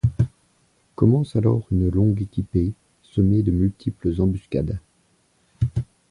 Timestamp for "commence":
0.95-1.35